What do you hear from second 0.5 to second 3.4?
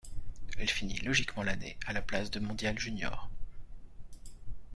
Elle finit logiquement l'année à la place de mondiale junior.